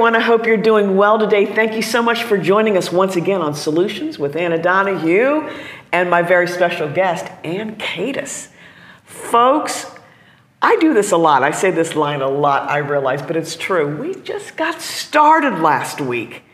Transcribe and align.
Everyone, 0.00 0.16
I 0.16 0.24
hope 0.24 0.46
you're 0.46 0.56
doing 0.56 0.96
well 0.96 1.18
today. 1.18 1.44
Thank 1.44 1.74
you 1.74 1.82
so 1.82 2.02
much 2.02 2.22
for 2.22 2.38
joining 2.38 2.78
us 2.78 2.90
once 2.90 3.16
again 3.16 3.42
on 3.42 3.52
Solutions 3.52 4.18
with 4.18 4.34
Anna 4.34 4.56
Donahue 4.56 5.46
and 5.92 6.08
my 6.08 6.22
very 6.22 6.48
special 6.48 6.88
guest, 6.90 7.30
Ann 7.44 7.76
Cadis. 7.76 8.48
Folks, 9.04 9.84
I 10.62 10.76
do 10.76 10.94
this 10.94 11.12
a 11.12 11.18
lot. 11.18 11.42
I 11.42 11.50
say 11.50 11.70
this 11.70 11.94
line 11.96 12.22
a 12.22 12.30
lot, 12.30 12.70
I 12.70 12.78
realize, 12.78 13.20
but 13.20 13.36
it's 13.36 13.56
true. 13.56 13.94
We 13.94 14.14
just 14.22 14.56
got 14.56 14.80
started 14.80 15.58
last 15.58 16.00
week. 16.00 16.44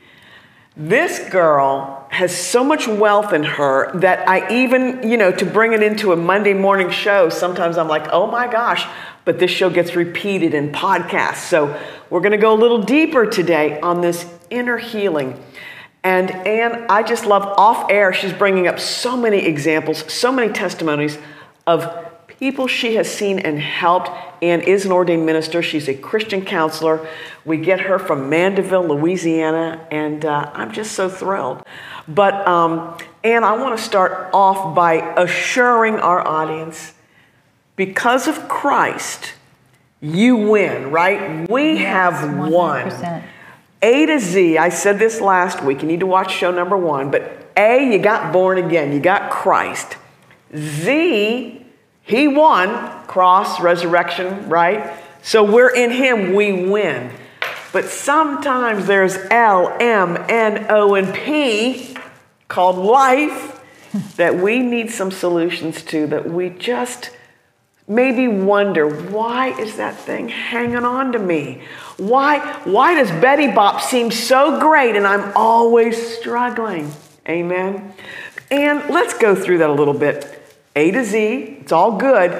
This 0.76 1.28
girl 1.28 2.08
has 2.10 2.36
so 2.36 2.64
much 2.64 2.88
wealth 2.88 3.32
in 3.32 3.44
her 3.44 3.96
that 4.00 4.28
I 4.28 4.52
even, 4.52 5.08
you 5.08 5.16
know, 5.16 5.30
to 5.30 5.46
bring 5.46 5.72
it 5.72 5.84
into 5.84 6.12
a 6.12 6.16
Monday 6.16 6.52
morning 6.52 6.90
show, 6.90 7.28
sometimes 7.28 7.78
I'm 7.78 7.86
like, 7.86 8.08
oh 8.10 8.26
my 8.26 8.48
gosh, 8.48 8.84
but 9.26 9.40
this 9.40 9.50
show 9.50 9.68
gets 9.68 9.94
repeated 9.94 10.54
in 10.54 10.70
podcasts. 10.70 11.48
So 11.48 11.78
we're 12.08 12.20
going 12.20 12.32
to 12.32 12.38
go 12.38 12.54
a 12.54 12.60
little 12.60 12.80
deeper 12.82 13.26
today 13.26 13.78
on 13.80 14.00
this 14.00 14.24
inner 14.48 14.78
healing. 14.78 15.42
And 16.04 16.30
Ann, 16.30 16.86
I 16.88 17.02
just 17.02 17.26
love 17.26 17.42
off 17.42 17.90
air, 17.90 18.12
she's 18.12 18.32
bringing 18.32 18.68
up 18.68 18.78
so 18.78 19.16
many 19.16 19.44
examples, 19.44 20.10
so 20.10 20.30
many 20.30 20.52
testimonies 20.52 21.18
of 21.66 22.06
people 22.28 22.68
she 22.68 22.94
has 22.94 23.12
seen 23.12 23.40
and 23.40 23.58
helped. 23.58 24.10
Ann 24.42 24.60
is 24.60 24.86
an 24.86 24.92
ordained 24.92 25.26
minister. 25.26 25.60
She's 25.60 25.88
a 25.88 25.94
Christian 25.94 26.44
counselor. 26.44 27.08
We 27.44 27.56
get 27.56 27.80
her 27.80 27.98
from 27.98 28.30
Mandeville, 28.30 28.86
Louisiana, 28.86 29.84
and 29.90 30.24
uh, 30.24 30.52
I'm 30.54 30.70
just 30.70 30.92
so 30.92 31.08
thrilled. 31.08 31.64
But, 32.06 32.46
um, 32.46 32.96
Ann, 33.24 33.42
I 33.42 33.56
want 33.56 33.76
to 33.76 33.82
start 33.82 34.30
off 34.32 34.76
by 34.76 35.14
assuring 35.16 35.96
our 35.96 36.24
audience 36.24 36.92
because 37.76 38.26
of 38.26 38.48
Christ, 38.48 39.34
you 40.00 40.36
win, 40.36 40.90
right? 40.90 41.48
We 41.48 41.74
Yes, 41.74 41.86
have 41.86 42.14
100%. 42.14 42.50
won. 42.50 43.22
A 43.82 44.06
to 44.06 44.18
Z, 44.18 44.58
I 44.58 44.70
said 44.70 44.98
this 44.98 45.20
last 45.20 45.62
week. 45.62 45.82
You 45.82 45.88
need 45.88 46.00
to 46.00 46.06
watch 46.06 46.32
show 46.34 46.50
number 46.50 46.76
one. 46.76 47.10
But 47.10 47.46
A, 47.56 47.92
you 47.92 47.98
got 47.98 48.32
born 48.32 48.58
again, 48.58 48.92
you 48.92 49.00
got 49.00 49.30
Christ. 49.30 49.96
Z, 50.56 51.64
he 52.02 52.28
won, 52.28 52.68
cross, 53.06 53.60
resurrection, 53.60 54.48
right? 54.48 54.94
So 55.22 55.42
we're 55.44 55.74
in 55.74 55.90
him, 55.90 56.34
we 56.34 56.68
win. 56.68 57.10
But 57.72 57.86
sometimes 57.86 58.86
there's 58.86 59.16
L, 59.30 59.76
M, 59.80 60.16
N, 60.28 60.66
O, 60.70 60.94
and 60.94 61.12
P 61.14 61.96
called 62.48 62.76
life 62.78 63.60
that 64.16 64.36
we 64.36 64.60
need 64.60 64.90
some 64.90 65.10
solutions 65.10 65.82
to 65.82 66.06
that 66.06 66.30
we 66.30 66.48
just 66.50 67.10
maybe 67.88 68.26
wonder 68.28 68.88
why 68.88 69.48
is 69.60 69.76
that 69.76 69.96
thing 69.96 70.28
hanging 70.28 70.84
on 70.84 71.12
to 71.12 71.18
me? 71.18 71.62
Why 71.96 72.38
why 72.64 72.94
does 72.94 73.10
betty 73.10 73.52
bop 73.52 73.80
seem 73.80 74.10
so 74.10 74.60
great 74.60 74.96
and 74.96 75.06
i'm 75.06 75.32
always 75.36 76.18
struggling? 76.18 76.92
Amen? 77.28 77.94
And 78.50 78.88
let's 78.90 79.14
go 79.14 79.34
through 79.34 79.58
that 79.58 79.70
a 79.70 79.72
little 79.72 79.94
bit. 79.94 80.42
A 80.74 80.90
to 80.90 81.04
z 81.04 81.58
it's 81.60 81.72
all 81.72 81.96
good. 81.96 82.30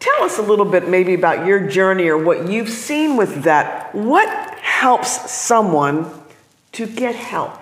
Tell 0.00 0.22
us 0.22 0.38
a 0.38 0.42
little 0.42 0.64
bit 0.64 0.88
maybe 0.88 1.14
about 1.14 1.44
your 1.46 1.66
journey 1.68 2.08
or 2.08 2.22
what 2.22 2.48
you've 2.48 2.68
seen 2.68 3.16
with 3.16 3.42
that. 3.42 3.92
What 3.94 4.28
helps 4.60 5.30
someone 5.30 6.08
to 6.72 6.86
get 6.86 7.16
help? 7.16 7.58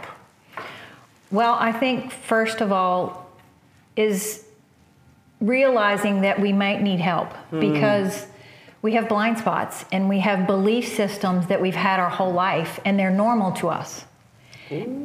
Well, 1.31 1.57
I 1.59 1.73
think 1.73 2.13
first 2.13 2.61
of 2.61 2.73
all 2.73 3.31
is 3.97 4.46
realizing 5.41 6.23
that 6.23 6.41
we 6.41 6.53
might 6.53 6.83
need 6.83 7.01
help 7.01 7.33
hmm. 7.51 7.61
because 7.61 8.27
we 8.83 8.93
have 8.93 9.09
blind 9.09 9.39
spots 9.39 9.85
and 9.93 10.09
we 10.09 10.21
have 10.21 10.47
belief 10.47 10.89
systems 10.89 11.47
that 11.49 11.61
we've 11.61 11.75
had 11.75 12.01
our 12.01 12.11
whole 12.11 12.33
life 12.33 12.79
and 12.85 12.99
they're 12.99 13.11
normal 13.11 13.53
to 13.53 13.69
us. 13.69 14.05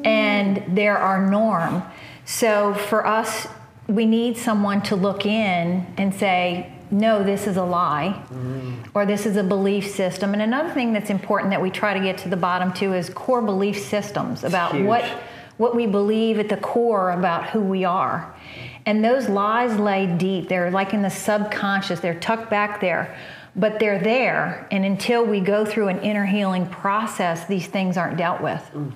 And 0.06 0.64
they're 0.76 0.98
our 0.98 1.30
norm. 1.30 1.84
So 2.26 2.74
for 2.74 3.06
us, 3.06 3.48
we 3.88 4.06
need 4.06 4.38
someone 4.38 4.82
to 4.84 4.96
look 4.96 5.26
in 5.26 5.86
and 5.98 6.14
say, 6.14 6.72
no, 6.92 7.24
this 7.24 7.48
is 7.48 7.56
a 7.56 7.64
lie, 7.64 8.10
hmm. 8.10 8.74
or 8.94 9.06
this 9.06 9.26
is 9.26 9.38
a 9.38 9.44
belief 9.44 9.90
system. 9.90 10.34
And 10.34 10.42
another 10.42 10.70
thing 10.74 10.92
that's 10.92 11.10
important 11.10 11.52
that 11.52 11.62
we 11.62 11.70
try 11.70 11.94
to 11.94 12.00
get 12.00 12.18
to 12.20 12.30
the 12.30 12.38
bottom 12.38 12.74
to 12.74 12.94
is 12.94 13.10
core 13.10 13.42
belief 13.42 13.80
systems 13.80 14.44
about 14.44 14.80
what 14.82 15.04
what 15.58 15.76
we 15.76 15.86
believe 15.86 16.40
at 16.40 16.50
the 16.50 16.58
core 16.58 17.12
about 17.12 17.50
who 17.52 17.62
we 17.62 17.86
are. 17.86 18.34
And 18.86 19.04
those 19.04 19.30
lies 19.30 19.78
lay 19.80 20.08
deep. 20.08 20.50
They're 20.50 20.72
like 20.72 20.94
in 20.94 21.02
the 21.02 21.10
subconscious, 21.10 22.00
they're 22.00 22.20
tucked 22.20 22.50
back 22.50 22.82
there, 22.82 23.16
but 23.56 23.80
they're 23.80 24.00
there. 24.00 24.68
And 24.72 24.86
until 24.86 25.26
we 25.26 25.40
go 25.40 25.66
through 25.66 25.90
an 25.90 26.00
inner 26.02 26.26
healing 26.26 26.68
process, 26.68 27.46
these 27.46 27.68
things 27.68 27.98
aren't 27.98 28.18
dealt 28.18 28.42
with. 28.42 28.62
Mm. 28.74 28.94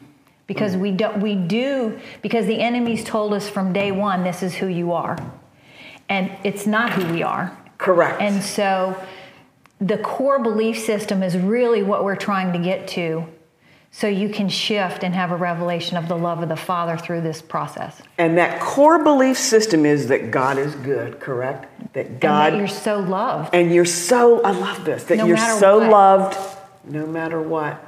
Because 0.47 0.75
mm. 0.75 0.79
we 0.79 0.91
don't 0.91 1.21
we 1.21 1.35
do 1.35 1.99
because 2.21 2.45
the 2.45 2.59
enemy's 2.59 3.03
told 3.03 3.33
us 3.33 3.49
from 3.49 3.73
day 3.73 3.91
1 3.91 4.23
this 4.23 4.43
is 4.43 4.55
who 4.55 4.67
you 4.67 4.91
are. 4.91 5.17
And 6.07 6.31
it's 6.43 6.67
not 6.67 6.93
who 6.93 7.11
we 7.11 7.23
are. 7.23 7.57
correct 7.77 8.21
And 8.21 8.43
so 8.43 8.95
the 9.81 9.97
core 9.97 10.39
belief 10.39 10.79
system 10.79 11.21
is 11.21 11.37
really 11.37 11.83
what 11.83 12.03
we're 12.03 12.15
trying 12.15 12.53
to 12.53 12.59
get 12.59 12.87
to 12.89 13.27
so 13.97 14.07
you 14.07 14.27
can 14.27 14.49
shift 14.49 15.03
and 15.05 15.15
have 15.15 15.31
a 15.31 15.37
revelation 15.37 15.95
of 15.95 16.09
the 16.09 16.17
love 16.17 16.43
of 16.43 16.49
the 16.49 16.55
Father 16.57 16.97
through 16.97 17.21
this 17.21 17.41
process. 17.41 18.01
and 18.17 18.37
that 18.37 18.59
core 18.59 19.01
belief 19.03 19.37
system 19.37 19.85
is 19.85 20.07
that 20.09 20.31
god 20.31 20.57
is 20.57 20.75
good 20.75 21.19
correct 21.21 21.93
that 21.93 22.19
god 22.19 22.47
and 22.51 22.55
that 22.55 22.59
you're 22.59 22.67
so 22.67 22.99
loved. 22.99 23.55
And 23.55 23.73
you're 23.73 23.85
so, 23.85 24.41
I 24.43 24.51
love 24.51 24.83
this, 24.83 25.05
that 25.05 25.17
No 25.19 25.25
you're 25.27 25.37
so 25.37 25.79
what. 25.79 25.89
loved 25.89 26.37
no 26.83 27.05
matter 27.05 27.41
what. 27.41 27.81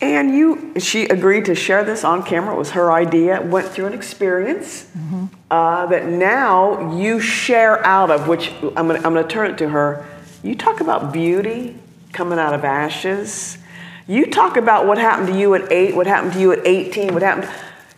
And 0.00 0.30
you, 0.32 0.74
she 0.78 1.06
agreed 1.08 1.46
to 1.46 1.56
share 1.56 1.82
this 1.82 2.04
on 2.04 2.22
camera. 2.22 2.54
It 2.54 2.58
was 2.58 2.70
her 2.70 2.92
idea. 2.92 3.42
Went 3.42 3.66
through 3.66 3.86
an 3.86 3.92
experience 3.94 4.84
Mm-hmm. 4.96 5.24
uh, 5.50 5.86
that 5.86 6.06
now 6.06 6.96
you 6.96 7.18
share 7.18 7.84
out 7.84 8.10
of, 8.12 8.28
which 8.28 8.52
I'm 8.76 8.88
I'm 8.92 9.02
gonna 9.02 9.26
turn 9.26 9.50
it 9.50 9.58
to 9.58 9.68
her. 9.70 10.06
You 10.44 10.54
talk 10.54 10.80
about 10.80 11.12
beauty 11.12 11.74
coming 12.12 12.38
out 12.38 12.54
of 12.54 12.64
ashes. 12.64 13.57
You 14.08 14.24
talk 14.24 14.56
about 14.56 14.86
what 14.86 14.96
happened 14.96 15.28
to 15.28 15.38
you 15.38 15.54
at 15.54 15.70
eight, 15.70 15.94
what 15.94 16.06
happened 16.06 16.32
to 16.32 16.40
you 16.40 16.50
at 16.50 16.66
18, 16.66 17.12
what 17.12 17.22
happened. 17.22 17.48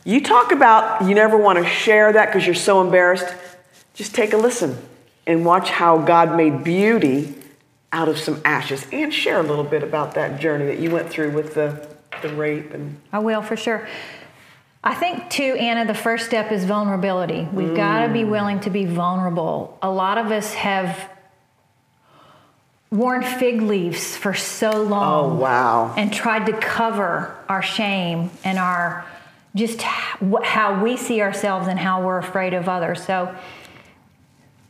You 0.04 0.20
talk 0.20 0.50
about 0.50 1.08
you 1.08 1.14
never 1.14 1.38
want 1.38 1.58
to 1.60 1.64
share 1.64 2.12
that 2.12 2.26
because 2.26 2.44
you're 2.44 2.54
so 2.56 2.80
embarrassed. 2.80 3.32
Just 3.94 4.12
take 4.12 4.32
a 4.32 4.36
listen 4.36 4.76
and 5.24 5.46
watch 5.46 5.70
how 5.70 5.98
God 5.98 6.36
made 6.36 6.64
beauty 6.64 7.36
out 7.92 8.08
of 8.08 8.18
some 8.18 8.42
ashes 8.44 8.86
and 8.92 9.14
share 9.14 9.38
a 9.38 9.42
little 9.42 9.64
bit 9.64 9.84
about 9.84 10.14
that 10.14 10.40
journey 10.40 10.66
that 10.66 10.80
you 10.80 10.90
went 10.90 11.08
through 11.08 11.30
with 11.30 11.54
the, 11.54 11.88
the 12.22 12.28
rape 12.30 12.74
and 12.74 13.00
I 13.12 13.20
will 13.20 13.42
for 13.42 13.56
sure. 13.56 13.88
I 14.82 14.94
think 14.94 15.30
too, 15.30 15.54
Anna, 15.60 15.84
the 15.84 15.94
first 15.94 16.26
step 16.26 16.50
is 16.50 16.64
vulnerability. 16.64 17.46
We've 17.52 17.76
got 17.76 18.06
to 18.06 18.12
be 18.12 18.22
mm. 18.22 18.30
willing 18.30 18.60
to 18.60 18.70
be 18.70 18.84
vulnerable. 18.84 19.78
A 19.82 19.90
lot 19.90 20.18
of 20.18 20.32
us 20.32 20.54
have 20.54 21.08
worn 22.90 23.22
fig 23.22 23.62
leaves 23.62 24.16
for 24.16 24.34
so 24.34 24.82
long. 24.82 25.32
oh 25.32 25.34
wow 25.34 25.94
and 25.96 26.12
tried 26.12 26.46
to 26.46 26.52
cover 26.58 27.36
our 27.48 27.62
shame 27.62 28.30
and 28.44 28.58
our 28.58 29.06
just 29.54 29.82
how 29.82 30.82
we 30.82 30.96
see 30.96 31.20
ourselves 31.20 31.66
and 31.66 31.78
how 31.78 32.04
we're 32.04 32.18
afraid 32.18 32.54
of 32.54 32.68
others. 32.68 33.04
So 33.04 33.34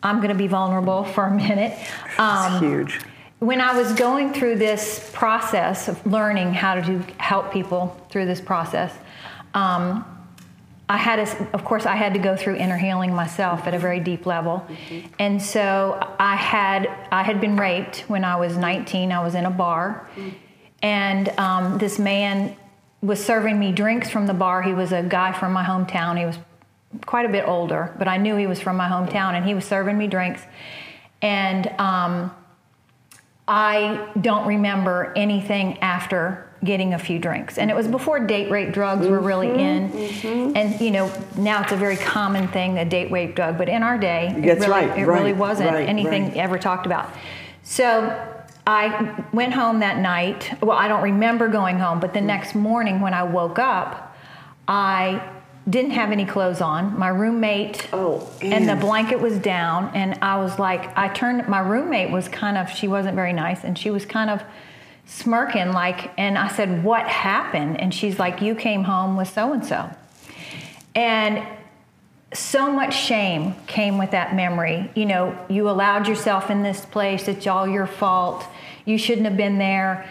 I'm 0.02 0.16
going 0.16 0.30
to 0.30 0.34
be 0.34 0.46
vulnerable 0.46 1.04
for 1.04 1.24
a 1.24 1.34
minute. 1.34 1.78
Um, 2.18 2.60
huge 2.60 3.00
when 3.40 3.60
I 3.62 3.76
was 3.76 3.92
going 3.94 4.34
through 4.34 4.56
this 4.56 5.10
process 5.14 5.88
of 5.88 6.06
learning 6.06 6.52
how 6.52 6.74
to 6.74 6.82
do, 6.82 6.98
help 7.16 7.50
people 7.50 7.98
through 8.10 8.26
this 8.26 8.40
process, 8.40 8.94
um, 9.54 10.04
I 10.90 10.96
had, 10.96 11.24
to, 11.24 11.48
of 11.52 11.64
course, 11.64 11.86
I 11.86 11.94
had 11.94 12.14
to 12.14 12.18
go 12.18 12.34
through 12.34 12.56
inner 12.56 12.76
healing 12.76 13.14
myself 13.14 13.68
at 13.68 13.74
a 13.74 13.78
very 13.78 14.00
deep 14.00 14.26
level, 14.26 14.66
and 15.20 15.40
so 15.40 15.96
I 16.18 16.34
had 16.34 16.90
I 17.12 17.22
had 17.22 17.40
been 17.40 17.56
raped 17.56 18.00
when 18.08 18.24
I 18.24 18.34
was 18.34 18.56
19. 18.56 19.12
I 19.12 19.22
was 19.22 19.36
in 19.36 19.44
a 19.44 19.50
bar, 19.50 20.10
and 20.82 21.28
um, 21.38 21.78
this 21.78 22.00
man 22.00 22.56
was 23.02 23.24
serving 23.24 23.56
me 23.56 23.70
drinks 23.70 24.10
from 24.10 24.26
the 24.26 24.34
bar. 24.34 24.62
He 24.62 24.74
was 24.74 24.90
a 24.90 25.04
guy 25.04 25.32
from 25.32 25.52
my 25.52 25.62
hometown. 25.62 26.18
He 26.18 26.26
was 26.26 26.38
quite 27.06 27.24
a 27.24 27.28
bit 27.28 27.46
older, 27.46 27.94
but 27.96 28.08
I 28.08 28.16
knew 28.16 28.34
he 28.34 28.48
was 28.48 28.58
from 28.58 28.76
my 28.76 28.88
hometown, 28.88 29.34
and 29.34 29.44
he 29.44 29.54
was 29.54 29.64
serving 29.64 29.96
me 29.96 30.08
drinks, 30.08 30.42
and 31.22 31.68
um, 31.78 32.34
I 33.46 34.08
don't 34.20 34.48
remember 34.48 35.12
anything 35.14 35.78
after 35.78 36.49
getting 36.62 36.92
a 36.94 36.98
few 36.98 37.18
drinks. 37.18 37.58
And 37.58 37.70
it 37.70 37.74
was 37.74 37.88
before 37.88 38.20
date 38.20 38.50
rape 38.50 38.72
drugs 38.72 39.06
were 39.06 39.20
really 39.20 39.48
Mm-hmm, 39.48 40.26
in. 40.26 40.56
And 40.56 40.80
you 40.80 40.90
know, 40.90 41.10
now 41.36 41.62
it's 41.62 41.72
a 41.72 41.76
very 41.76 41.96
common 41.96 42.48
thing, 42.48 42.78
a 42.78 42.84
date 42.84 43.10
rape 43.10 43.34
drug, 43.34 43.56
but 43.56 43.68
in 43.68 43.82
our 43.82 43.96
day, 43.98 44.28
it 44.36 44.42
That's 44.42 44.60
really, 44.60 44.70
right, 44.86 44.98
it 44.98 45.06
really 45.06 45.32
wasn't 45.32 45.70
right, 45.70 45.88
anything 45.88 46.24
right. 46.28 46.36
ever 46.36 46.58
talked 46.58 46.86
about. 46.86 47.10
So 47.62 48.28
I 48.66 49.24
went 49.32 49.54
home 49.54 49.80
that 49.80 49.98
night. 49.98 50.58
Well, 50.62 50.76
I 50.76 50.88
don't 50.88 51.02
remember 51.02 51.48
going 51.48 51.78
home, 51.78 51.98
but 52.00 52.12
the 52.14 52.20
next 52.20 52.54
morning 52.54 53.00
when 53.00 53.14
I 53.14 53.22
woke 53.22 53.58
up, 53.58 54.16
I 54.68 55.22
didn't 55.68 55.92
have 55.92 56.10
any 56.10 56.24
clothes 56.24 56.60
on. 56.60 56.98
My 56.98 57.08
roommate 57.08 57.88
Oh, 57.92 58.28
and 58.42 58.68
the 58.68 58.76
blanket 58.76 59.20
was 59.20 59.38
down 59.38 59.90
and 59.94 60.18
I 60.22 60.36
was 60.38 60.58
like 60.58 60.96
I 60.96 61.08
turned 61.08 61.46
my 61.48 61.60
roommate 61.60 62.10
was 62.10 62.28
kind 62.28 62.56
of 62.56 62.70
she 62.70 62.88
wasn't 62.88 63.14
very 63.14 63.32
nice 63.32 63.62
and 63.62 63.78
she 63.78 63.90
was 63.90 64.06
kind 64.06 64.30
of 64.30 64.42
smirking 65.10 65.72
like 65.72 66.12
and 66.16 66.38
I 66.38 66.48
said, 66.48 66.84
"What 66.84 67.06
happened?" 67.06 67.80
And 67.80 67.92
she's 67.92 68.18
like, 68.18 68.40
"You 68.40 68.54
came 68.54 68.84
home 68.84 69.16
with 69.16 69.28
so 69.28 69.52
and 69.52 69.64
so." 69.64 69.90
And 70.94 71.46
so 72.32 72.70
much 72.70 72.94
shame 72.94 73.54
came 73.66 73.98
with 73.98 74.12
that 74.12 74.34
memory. 74.34 74.90
You 74.94 75.06
know, 75.06 75.36
you 75.48 75.68
allowed 75.68 76.06
yourself 76.06 76.50
in 76.50 76.62
this 76.62 76.84
place, 76.84 77.26
it's 77.26 77.46
all 77.46 77.66
your 77.66 77.86
fault. 77.86 78.44
You 78.84 78.98
shouldn't 78.98 79.26
have 79.26 79.36
been 79.36 79.58
there. 79.58 80.08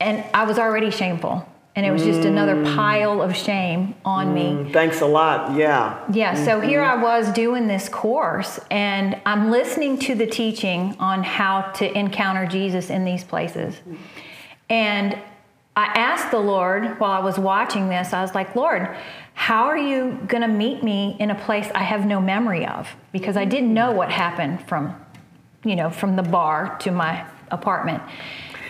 And 0.00 0.24
I 0.32 0.44
was 0.44 0.58
already 0.58 0.90
shameful. 0.90 1.46
And 1.74 1.86
it 1.86 1.90
was 1.90 2.04
just 2.04 2.26
another 2.26 2.54
Mm. 2.54 2.76
pile 2.76 3.22
of 3.22 3.34
shame 3.34 3.94
on 4.04 4.34
me. 4.34 4.70
Thanks 4.72 5.00
a 5.00 5.06
lot. 5.06 5.54
Yeah. 5.56 5.94
Yeah, 6.12 6.34
so 6.34 6.60
here 6.60 6.82
I 6.82 6.96
was 7.02 7.32
doing 7.32 7.66
this 7.66 7.88
course, 7.88 8.60
and 8.70 9.16
I'm 9.24 9.50
listening 9.50 9.98
to 10.00 10.14
the 10.14 10.26
teaching 10.26 10.94
on 11.00 11.22
how 11.22 11.62
to 11.76 11.98
encounter 11.98 12.44
Jesus 12.46 12.90
in 12.90 13.06
these 13.06 13.24
places. 13.24 13.80
And 14.68 15.16
I 15.74 15.86
asked 15.94 16.30
the 16.30 16.40
Lord 16.40 17.00
while 17.00 17.12
I 17.12 17.20
was 17.20 17.38
watching 17.38 17.88
this, 17.88 18.12
I 18.12 18.20
was 18.20 18.34
like, 18.34 18.54
Lord, 18.54 18.94
how 19.32 19.64
are 19.64 19.78
you 19.78 20.18
going 20.26 20.42
to 20.42 20.48
meet 20.48 20.82
me 20.82 21.16
in 21.18 21.30
a 21.30 21.34
place 21.34 21.70
I 21.74 21.84
have 21.84 22.04
no 22.04 22.20
memory 22.20 22.66
of? 22.66 22.94
Because 23.12 23.38
I 23.38 23.46
didn't 23.46 23.72
know 23.72 23.92
what 23.92 24.10
happened 24.10 24.68
from, 24.68 24.94
you 25.64 25.74
know, 25.74 25.88
from 25.88 26.16
the 26.16 26.22
bar 26.22 26.76
to 26.80 26.90
my 26.90 27.24
apartment. 27.50 28.02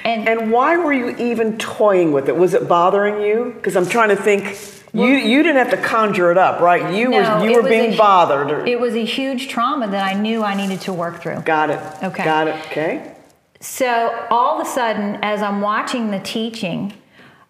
And, 0.05 0.29
And 0.29 0.51
why 0.51 0.77
were 0.77 0.93
you 0.93 1.11
even 1.17 1.59
toying 1.59 2.13
with 2.13 2.29
it? 2.29 2.37
Was 2.37 2.55
it 2.55 2.67
bothering 2.69 3.23
you? 3.23 3.53
Because 3.57 3.77
I'm 3.77 3.87
trying 3.87 4.09
to 4.09 4.17
think. 4.17 4.59
you 4.93 5.07
you 5.07 5.43
didn't 5.43 5.57
have 5.57 5.71
to 5.71 5.77
conjure 5.89 6.31
it 6.31 6.39
up, 6.39 6.61
right? 6.61 6.93
You 6.95 7.09
no, 7.09 7.39
were 7.39 7.49
you 7.49 7.63
were 7.63 7.69
being 7.69 7.95
a- 7.95 7.97
bothered. 7.97 8.51
Or, 8.51 8.67
It 8.67 8.79
was 8.81 8.95
a 8.95 9.05
huge 9.05 9.49
trauma 9.49 9.89
that 9.89 10.05
I 10.05 10.15
knew 10.19 10.43
I 10.43 10.55
needed 10.55 10.81
to 10.83 10.93
work 10.93 11.23
through. 11.23 11.41
got 11.43 11.71
it. 11.71 11.81
Okay. 12.03 12.25
Got 12.25 12.49
it. 12.49 12.57
Okay. 12.67 13.15
So 13.61 14.27
all 14.29 14.61
of 14.61 14.67
a 14.67 14.69
sudden, 14.69 15.19
as 15.23 15.41
I'm 15.41 15.61
watching 15.61 16.11
the 16.11 16.19
teaching, 16.19 16.93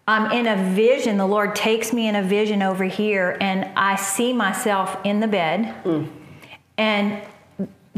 I'm 0.07 0.31
in 0.31 0.45
a 0.47 0.71
vision. 0.73 1.17
The 1.17 1.25
Lord 1.25 1.55
takes 1.55 1.91
me 1.91 2.07
in 2.07 2.15
a 2.15 2.21
vision 2.23 2.61
over 2.61 2.83
here, 2.83 3.35
and 3.41 3.67
I 3.75 3.95
see 3.95 4.31
myself 4.31 4.95
in 5.03 5.19
the 5.21 5.27
bed. 5.27 5.73
Mm. 5.83 6.09
And 6.77 7.21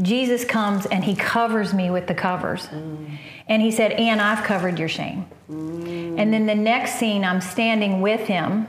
Jesus 0.00 0.44
comes 0.44 0.86
and 0.86 1.04
he 1.04 1.14
covers 1.14 1.72
me 1.74 1.90
with 1.90 2.06
the 2.06 2.14
covers. 2.14 2.66
Mm. 2.68 3.18
And 3.48 3.62
he 3.62 3.70
said, 3.70 3.92
Ann, 3.92 4.18
I've 4.20 4.44
covered 4.44 4.78
your 4.78 4.88
shame. 4.88 5.26
And 5.48 6.32
then 6.32 6.46
the 6.46 6.54
next 6.54 6.98
scene, 6.98 7.24
I'm 7.24 7.40
standing 7.40 8.00
with 8.00 8.22
him, 8.22 8.68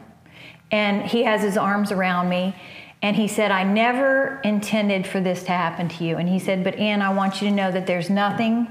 and 0.71 1.03
he 1.05 1.23
has 1.23 1.41
his 1.41 1.57
arms 1.57 1.91
around 1.91 2.29
me. 2.29 2.55
And 3.01 3.15
he 3.15 3.27
said, 3.27 3.51
I 3.51 3.63
never 3.63 4.39
intended 4.43 5.05
for 5.07 5.19
this 5.19 5.43
to 5.43 5.51
happen 5.51 5.87
to 5.89 6.03
you. 6.03 6.17
And 6.17 6.27
he 6.27 6.39
said, 6.39 6.63
But 6.63 6.75
Ann, 6.75 7.01
I 7.01 7.13
want 7.13 7.41
you 7.41 7.49
to 7.49 7.53
know 7.55 7.71
that 7.71 7.87
there's 7.87 8.09
nothing 8.09 8.67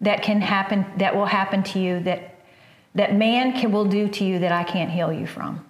that 0.00 0.22
can 0.22 0.40
happen, 0.40 0.86
that 0.98 1.14
will 1.14 1.26
happen 1.26 1.62
to 1.64 1.78
you, 1.78 2.00
that, 2.00 2.40
that 2.94 3.14
man 3.14 3.52
can, 3.52 3.70
will 3.72 3.84
do 3.84 4.08
to 4.08 4.24
you 4.24 4.38
that 4.40 4.52
I 4.52 4.64
can't 4.64 4.90
heal 4.90 5.12
you 5.12 5.26
from. 5.26 5.64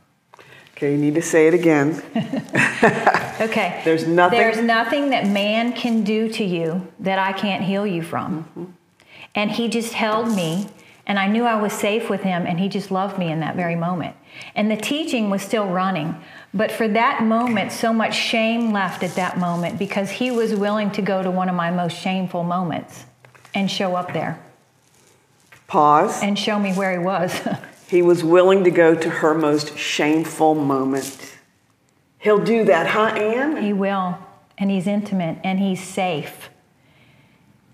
Okay. 0.77 0.93
You 0.93 0.99
need 0.99 1.15
to 1.17 1.23
say 1.23 1.47
it 1.49 1.55
again. 1.55 2.03
Okay. 3.41 3.81
There's 3.85 4.05
nothing- 4.05 4.39
There's 4.41 4.61
nothing 4.61 5.11
that 5.11 5.25
man 5.27 5.73
can 5.73 6.03
do 6.03 6.29
to 6.31 6.43
you 6.45 6.89
that 6.99 7.21
I 7.21 7.33
can't 7.33 7.63
heal 7.63 7.87
you 7.87 8.03
from. 8.03 8.45
Mm-hmm. 8.45 8.65
And 9.35 9.51
he 9.51 9.69
just 9.69 9.93
held 9.93 10.35
me, 10.35 10.69
and 11.07 11.19
I 11.19 11.29
knew 11.29 11.45
I 11.45 11.61
was 11.61 11.73
safe 11.73 12.11
with 12.11 12.23
him, 12.23 12.47
and 12.47 12.59
he 12.59 12.69
just 12.69 12.91
loved 12.91 13.19
me 13.19 13.31
in 13.31 13.41
that 13.41 13.57
very 13.57 13.77
moment. 13.77 14.17
And 14.55 14.71
the 14.71 14.77
teaching 14.77 15.31
was 15.31 15.43
still 15.43 15.67
running. 15.67 16.17
But 16.53 16.71
for 16.71 16.89
that 16.89 17.23
moment, 17.23 17.73
so 17.73 17.93
much 17.93 18.15
shame 18.15 18.73
left 18.73 19.03
at 19.03 19.15
that 19.15 19.39
moment 19.39 19.79
because 19.79 20.11
he 20.11 20.31
was 20.31 20.55
willing 20.55 20.91
to 20.93 21.03
go 21.03 21.23
to 21.23 21.31
one 21.31 21.49
of 21.49 21.55
my 21.55 21.71
most 21.71 21.97
shameful 21.97 22.43
moments 22.43 23.05
and 23.55 23.71
show 23.71 23.97
up 23.97 24.13
there 24.13 24.39
Pause. 25.67 26.23
and 26.23 26.39
show 26.39 26.59
me 26.59 26.73
where 26.73 26.93
he 26.93 27.05
was. 27.05 27.41
He 27.89 28.03
was 28.03 28.23
willing 28.23 28.65
to 28.65 28.71
go 28.71 28.95
to 28.95 29.09
her 29.09 29.33
most 29.33 29.79
shameful 29.79 30.55
moment. 30.55 31.39
He'll 32.19 32.45
do 32.45 32.65
that, 32.65 32.89
huh, 32.89 33.17
Ann? 33.17 33.63
He 33.63 33.73
will. 33.73 34.19
And 34.59 34.71
he's 34.71 34.87
intimate 34.87 35.39
and 35.43 35.59
he's 35.59 35.83
safe. 35.83 36.51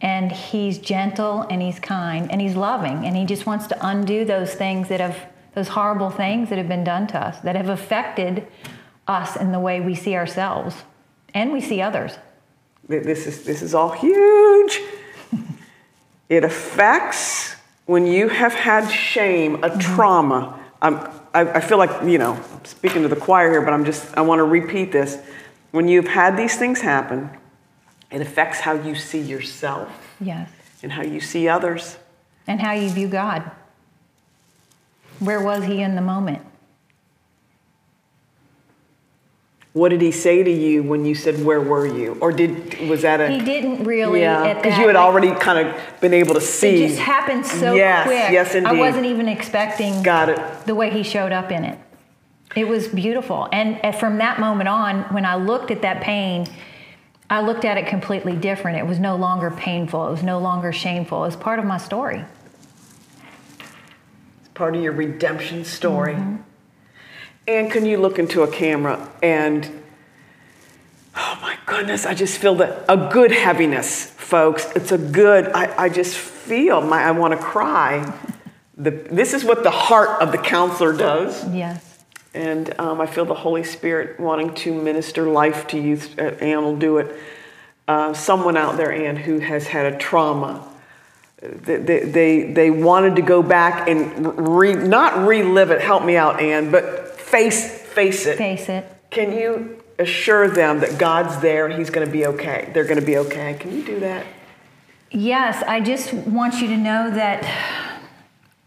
And 0.04 0.30
he's 0.30 0.78
gentle 0.78 1.46
and 1.50 1.60
he's 1.60 1.80
kind 1.80 2.30
and 2.30 2.40
he's 2.40 2.54
loving. 2.54 3.06
And 3.06 3.16
he 3.16 3.24
just 3.24 3.46
wants 3.46 3.66
to 3.68 3.78
undo 3.80 4.24
those 4.24 4.54
things 4.54 4.88
that 4.88 5.00
have, 5.00 5.18
those 5.54 5.68
horrible 5.68 6.10
things 6.10 6.50
that 6.50 6.58
have 6.58 6.68
been 6.68 6.84
done 6.84 7.08
to 7.08 7.18
us, 7.18 7.40
that 7.40 7.56
have 7.56 7.68
affected 7.70 8.46
us 9.08 9.34
in 9.34 9.50
the 9.50 9.58
way 9.58 9.80
we 9.80 9.94
see 9.94 10.14
ourselves 10.14 10.84
and 11.34 11.52
we 11.52 11.60
see 11.60 11.80
others. 11.80 12.12
This 12.86 13.26
is 13.26 13.44
this 13.44 13.62
is 13.62 13.74
all 13.74 13.90
huge. 13.90 14.80
It 16.28 16.44
affects 16.44 17.54
when 17.86 18.06
you 18.06 18.28
have 18.28 18.54
had 18.54 18.88
shame, 18.88 19.56
a 19.56 19.68
mm-hmm. 19.68 19.78
trauma. 19.78 20.58
I'm, 20.80 20.96
I, 21.34 21.40
I 21.54 21.60
feel 21.60 21.78
like 21.78 22.06
you 22.06 22.18
know 22.18 22.32
I'm 22.32 22.64
speaking 22.64 23.02
to 23.02 23.08
the 23.08 23.16
choir 23.16 23.50
here, 23.50 23.62
but 23.62 23.72
I'm 23.72 23.84
just 23.84 24.16
I 24.16 24.22
want 24.22 24.38
to 24.38 24.44
repeat 24.44 24.92
this. 24.92 25.18
When 25.70 25.88
you've 25.88 26.08
had 26.08 26.36
these 26.36 26.56
things 26.56 26.80
happen, 26.80 27.30
it 28.14 28.20
affects 28.20 28.60
how 28.60 28.72
you 28.74 28.94
see 28.94 29.18
yourself 29.20 29.88
Yes. 30.20 30.48
and 30.82 30.92
how 30.92 31.02
you 31.02 31.20
see 31.20 31.48
others. 31.48 31.98
And 32.46 32.60
how 32.60 32.72
you 32.72 32.88
view 32.88 33.08
God. 33.08 33.50
Where 35.18 35.40
was 35.40 35.64
he 35.64 35.82
in 35.82 35.96
the 35.96 36.00
moment? 36.00 36.42
What 39.72 39.88
did 39.88 40.00
he 40.02 40.12
say 40.12 40.44
to 40.44 40.50
you 40.50 40.84
when 40.84 41.04
you 41.04 41.16
said, 41.16 41.44
"Where 41.44 41.60
were 41.60 41.84
you?" 41.86 42.16
Or 42.20 42.30
did 42.30 42.88
was 42.88 43.02
that 43.02 43.20
a 43.20 43.26
He 43.28 43.40
didn't 43.40 43.82
really 43.82 44.20
yeah? 44.20 44.54
Because 44.54 44.78
you 44.78 44.86
had 44.86 44.94
already 44.94 45.32
kind 45.34 45.66
of 45.66 45.74
been 46.00 46.14
able 46.14 46.34
to 46.34 46.40
see. 46.40 46.84
It 46.84 46.88
just 46.90 47.00
happened 47.00 47.44
so 47.44 47.74
Yes, 47.74 48.06
quick. 48.06 48.30
yes, 48.30 48.54
I 48.54 48.58
indeed. 48.58 48.78
wasn't 48.78 49.06
even 49.06 49.28
expecting 49.28 50.00
Got 50.04 50.28
it. 50.28 50.38
the 50.66 50.76
way 50.76 50.90
he 50.90 51.02
showed 51.02 51.32
up 51.32 51.50
in 51.50 51.64
it. 51.64 51.78
It 52.54 52.68
was 52.68 52.86
beautiful. 52.86 53.48
And 53.50 53.80
from 53.96 54.18
that 54.18 54.38
moment 54.38 54.68
on, 54.68 55.02
when 55.12 55.24
I 55.24 55.34
looked 55.34 55.72
at 55.72 55.82
that 55.82 56.00
pain, 56.02 56.46
I 57.30 57.40
looked 57.40 57.64
at 57.64 57.78
it 57.78 57.86
completely 57.86 58.36
different. 58.36 58.78
It 58.78 58.86
was 58.86 58.98
no 58.98 59.16
longer 59.16 59.50
painful. 59.50 60.06
It 60.08 60.10
was 60.10 60.22
no 60.22 60.38
longer 60.38 60.72
shameful. 60.72 61.24
It 61.24 61.28
was 61.28 61.36
part 61.36 61.58
of 61.58 61.64
my 61.64 61.78
story. 61.78 62.24
It's 64.40 64.48
part 64.54 64.76
of 64.76 64.82
your 64.82 64.92
redemption 64.92 65.64
story. 65.64 66.14
Mm-hmm. 66.14 66.42
And 67.46 67.70
can 67.70 67.84
you 67.84 67.98
look 67.98 68.18
into 68.18 68.42
a 68.42 68.50
camera 68.50 69.10
and, 69.22 69.82
oh 71.16 71.38
my 71.42 71.58
goodness, 71.66 72.06
I 72.06 72.14
just 72.14 72.38
feel 72.38 72.54
that 72.56 72.84
a 72.88 73.08
good 73.12 73.32
heaviness, 73.32 74.06
folks. 74.10 74.70
It's 74.74 74.92
a 74.92 74.98
good, 74.98 75.48
I, 75.48 75.84
I 75.84 75.88
just 75.88 76.16
feel, 76.16 76.80
my, 76.80 77.02
I 77.02 77.10
want 77.10 77.32
to 77.32 77.38
cry. 77.38 78.12
The, 78.76 78.90
this 78.90 79.34
is 79.34 79.44
what 79.44 79.62
the 79.62 79.70
heart 79.70 80.20
of 80.20 80.32
the 80.32 80.38
counselor 80.38 80.92
does. 80.92 81.48
Yes. 81.54 81.83
And 82.34 82.78
um, 82.80 83.00
I 83.00 83.06
feel 83.06 83.24
the 83.24 83.34
Holy 83.34 83.62
Spirit 83.62 84.18
wanting 84.18 84.54
to 84.54 84.74
minister 84.74 85.26
life 85.26 85.68
to 85.68 85.78
you. 85.78 86.00
Uh, 86.18 86.22
Ann 86.22 86.62
will 86.62 86.76
do 86.76 86.98
it. 86.98 87.16
Uh, 87.86 88.12
someone 88.12 88.56
out 88.56 88.76
there, 88.76 88.92
Ann, 88.92 89.16
who 89.16 89.38
has 89.38 89.68
had 89.68 89.92
a 89.92 89.96
trauma. 89.96 90.66
They, 91.40 91.76
they, 91.76 92.00
they, 92.00 92.52
they 92.52 92.70
wanted 92.70 93.16
to 93.16 93.22
go 93.22 93.42
back 93.42 93.88
and 93.88 94.58
re, 94.58 94.74
not 94.74 95.26
relive 95.26 95.70
it, 95.70 95.80
help 95.80 96.04
me 96.04 96.16
out, 96.16 96.40
Ann, 96.40 96.70
but 96.70 97.20
face, 97.20 97.78
face 97.82 98.26
it. 98.26 98.38
Face 98.38 98.68
it. 98.68 98.84
Can 99.10 99.32
you 99.32 99.82
assure 99.98 100.48
them 100.48 100.80
that 100.80 100.98
God's 100.98 101.40
there 101.40 101.66
and 101.66 101.74
He's 101.74 101.90
going 101.90 102.06
to 102.06 102.12
be 102.12 102.26
okay? 102.26 102.70
They're 102.72 102.84
going 102.84 102.98
to 102.98 103.06
be 103.06 103.18
okay. 103.18 103.56
Can 103.60 103.76
you 103.76 103.84
do 103.84 104.00
that? 104.00 104.26
Yes, 105.10 105.62
I 105.68 105.80
just 105.80 106.12
want 106.12 106.60
you 106.60 106.66
to 106.68 106.76
know 106.76 107.10
that 107.10 107.44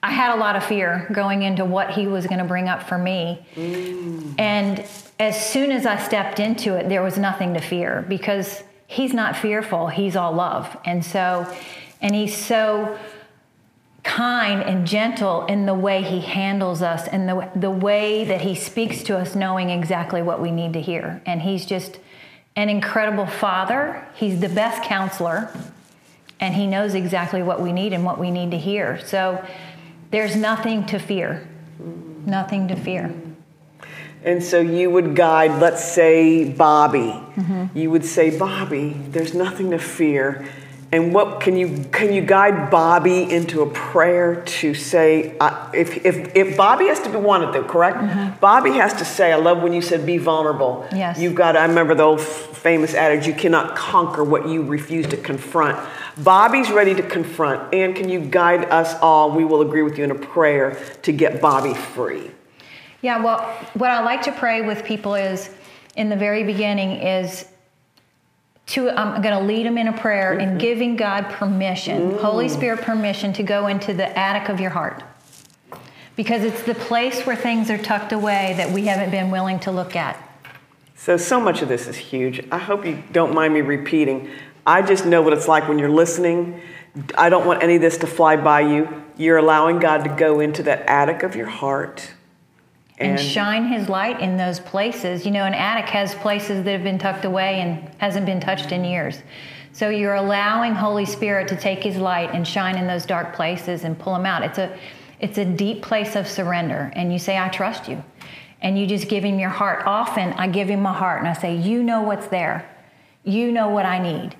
I 0.03 0.11
had 0.11 0.35
a 0.35 0.37
lot 0.37 0.55
of 0.55 0.63
fear 0.63 1.07
going 1.11 1.41
into 1.41 1.65
what 1.65 1.91
he 1.91 2.07
was 2.07 2.27
going 2.27 2.39
to 2.39 2.45
bring 2.45 2.69
up 2.69 2.83
for 2.83 2.97
me. 2.97 3.45
Mm. 3.55 4.35
And 4.39 4.85
as 5.19 5.49
soon 5.49 5.71
as 5.71 5.85
I 5.85 5.97
stepped 5.97 6.39
into 6.39 6.75
it, 6.75 6.87
there 6.87 7.01
was 7.01 7.17
nothing 7.17 7.55
to 7.55 7.59
fear 7.59 8.05
because 8.07 8.63
he's 8.85 9.13
not 9.13 9.35
fearful, 9.35 9.87
he's 9.87 10.15
all 10.15 10.33
love. 10.33 10.77
And 10.85 11.03
so, 11.03 11.51
and 12.01 12.13
he's 12.13 12.35
so 12.35 12.97
kind 14.03 14.61
and 14.61 14.87
gentle 14.87 15.45
in 15.47 15.65
the 15.65 15.73
way 15.73 16.01
he 16.01 16.21
handles 16.21 16.81
us 16.81 17.07
and 17.07 17.27
the, 17.27 17.51
the 17.55 17.71
way 17.71 18.23
that 18.23 18.41
he 18.41 18.55
speaks 18.55 19.03
to 19.03 19.17
us, 19.17 19.35
knowing 19.35 19.69
exactly 19.69 20.21
what 20.21 20.41
we 20.41 20.51
need 20.51 20.73
to 20.73 20.81
hear. 20.81 21.21
And 21.25 21.41
he's 21.41 21.65
just 21.65 21.99
an 22.55 22.69
incredible 22.69 23.25
father, 23.25 24.07
he's 24.15 24.39
the 24.39 24.49
best 24.49 24.83
counselor 24.83 25.51
and 26.39 26.53
he 26.55 26.67
knows 26.67 26.93
exactly 26.93 27.43
what 27.43 27.61
we 27.61 27.71
need 27.73 27.93
and 27.93 28.05
what 28.05 28.19
we 28.19 28.31
need 28.31 28.51
to 28.51 28.57
hear. 28.57 28.99
So 29.05 29.43
there's 30.11 30.35
nothing 30.35 30.85
to 30.87 30.99
fear. 30.99 31.47
Nothing 32.25 32.67
to 32.67 32.75
fear. 32.75 33.13
And 34.23 34.43
so 34.43 34.59
you 34.59 34.89
would 34.89 35.15
guide, 35.15 35.61
let's 35.61 35.83
say, 35.83 36.49
Bobby. 36.49 37.13
Mm-hmm. 37.35 37.77
You 37.77 37.91
would 37.91 38.03
say, 38.03 38.37
Bobby, 38.37 38.95
there's 39.09 39.33
nothing 39.33 39.71
to 39.71 39.79
fear. 39.79 40.45
And 40.91 41.13
what 41.13 41.41
can 41.41 41.57
you 41.57 41.85
can 41.91 42.13
you 42.13 42.21
guide 42.21 42.71
Bobby 42.71 43.29
into 43.29 43.61
a 43.61 43.69
prayer 43.69 44.41
to 44.59 44.73
say 44.73 45.37
uh, 45.37 45.69
if, 45.73 46.05
if 46.05 46.33
if 46.35 46.55
Bobby 46.55 46.85
has 46.87 46.99
to 47.01 47.09
be 47.09 47.17
wanted 47.17 47.53
though 47.53 47.63
correct 47.65 48.39
Bobby 48.39 48.71
has 48.71 48.93
to 48.93 49.03
say 49.05 49.33
I 49.33 49.35
love 49.35 49.61
when 49.61 49.73
you 49.73 49.81
said 49.81 50.05
be 50.05 50.17
vulnerable 50.17 50.87
Yes. 50.93 51.19
you've 51.19 51.35
got 51.35 51.57
I 51.57 51.65
remember 51.65 51.93
the 51.93 52.03
old 52.03 52.21
f- 52.21 52.57
famous 52.57 52.93
adage, 52.93 53.27
you 53.27 53.33
cannot 53.33 53.75
conquer 53.75 54.23
what 54.23 54.47
you 54.49 54.63
refuse 54.63 55.07
to 55.07 55.17
confront. 55.17 55.77
Bobby's 56.17 56.69
ready 56.71 56.93
to 56.95 57.03
confront. 57.03 57.73
And 57.73 57.95
can 57.95 58.09
you 58.09 58.19
guide 58.19 58.65
us 58.65 58.95
all? 59.01 59.31
We 59.31 59.45
will 59.45 59.61
agree 59.61 59.83
with 59.83 59.97
you 59.97 60.03
in 60.03 60.11
a 60.11 60.15
prayer 60.15 60.77
to 61.03 61.11
get 61.11 61.39
Bobby 61.39 61.73
free. 61.73 62.31
Yeah, 63.01 63.23
well, 63.23 63.39
what 63.75 63.89
I 63.91 64.03
like 64.03 64.23
to 64.23 64.31
pray 64.31 64.61
with 64.63 64.83
people 64.83 65.15
is 65.15 65.49
in 65.95 66.09
the 66.09 66.15
very 66.15 66.43
beginning 66.43 66.91
is 66.93 67.45
to 68.67 68.89
I'm 68.89 69.21
going 69.21 69.37
to 69.37 69.45
lead 69.45 69.65
them 69.65 69.77
in 69.77 69.87
a 69.87 69.97
prayer 69.97 70.31
mm-hmm. 70.31 70.41
and 70.41 70.59
giving 70.59 70.95
God 70.95 71.29
permission. 71.29 72.17
Holy 72.17 72.49
Spirit 72.49 72.81
permission 72.81 73.33
to 73.33 73.43
go 73.43 73.67
into 73.67 73.93
the 73.93 74.17
attic 74.17 74.49
of 74.49 74.59
your 74.59 74.71
heart. 74.71 75.03
Because 76.15 76.43
it's 76.43 76.63
the 76.63 76.75
place 76.75 77.25
where 77.25 77.35
things 77.35 77.69
are 77.69 77.77
tucked 77.77 78.11
away 78.11 78.55
that 78.57 78.71
we 78.71 78.85
haven't 78.87 79.11
been 79.11 79.29
willing 79.29 79.59
to 79.61 79.71
look 79.71 79.95
at. 79.95 80.21
So 80.95 81.15
so 81.15 81.39
much 81.39 81.61
of 81.61 81.69
this 81.69 81.87
is 81.87 81.95
huge. 81.95 82.45
I 82.51 82.57
hope 82.57 82.85
you 82.85 83.03
don't 83.11 83.33
mind 83.33 83.53
me 83.53 83.61
repeating. 83.61 84.29
I 84.65 84.81
just 84.81 85.05
know 85.05 85.21
what 85.21 85.31
it's 85.33 85.47
like 85.47 85.67
when 85.69 85.79
you're 85.79 85.89
listening. 85.89 86.59
I 87.17 87.29
don't 87.29 87.45
want 87.45 87.61
any 87.61 87.75
of 87.75 87.81
this 87.81 87.97
to 87.99 88.07
fly 88.07 88.35
by 88.35 88.61
you. 88.61 89.03
You're 89.15 89.37
allowing 89.37 89.79
God 89.79 90.03
to 90.03 90.09
go 90.09 90.39
into 90.39 90.63
that 90.63 90.81
attic 90.87 91.21
of 91.23 91.35
your 91.35 91.45
heart 91.45 92.11
and, 92.97 93.11
and, 93.11 93.19
shine 93.19 93.67
his 93.67 93.89
light 93.89 94.19
in 94.19 94.37
those 94.37 94.59
places. 94.59 95.25
You 95.25 95.31
know, 95.31 95.43
an 95.43 95.53
attic 95.53 95.85
has 95.89 96.15
places 96.15 96.63
that 96.63 96.71
have 96.71 96.83
been 96.83 96.97
tucked 96.97 97.25
away 97.25 97.61
and 97.61 97.89
hasn't 97.99 98.25
been 98.25 98.39
touched 98.39 98.71
in 98.71 98.83
years. 98.83 99.21
So 99.71 99.89
you're 99.89 100.15
allowing 100.15 100.73
Holy 100.73 101.05
Spirit 101.05 101.47
to 101.49 101.55
take 101.55 101.83
his 101.83 101.97
light 101.97 102.33
and 102.33 102.47
shine 102.47 102.77
in 102.77 102.87
those 102.87 103.05
dark 103.05 103.35
places 103.35 103.83
and 103.83 103.97
pull 103.97 104.13
them 104.13 104.25
out. 104.25 104.43
It's 104.43 104.57
a 104.57 104.75
it's 105.19 105.37
a 105.37 105.45
deep 105.45 105.81
place 105.81 106.15
of 106.15 106.27
surrender 106.27 106.91
and 106.95 107.11
you 107.11 107.19
say 107.19 107.37
I 107.37 107.49
trust 107.49 107.87
you. 107.87 108.03
And 108.61 108.77
you 108.77 108.87
just 108.87 109.07
give 109.07 109.23
him 109.23 109.39
your 109.39 109.49
heart. 109.49 109.83
Often 109.85 110.33
I 110.33 110.47
give 110.47 110.67
him 110.67 110.81
my 110.81 110.93
heart 110.93 111.19
and 111.19 111.27
I 111.27 111.33
say, 111.33 111.55
"You 111.55 111.83
know 111.83 112.01
what's 112.01 112.27
there. 112.27 112.67
You 113.23 113.51
know 113.51 113.69
what 113.69 113.85
I 113.85 113.99
need. 113.99 114.35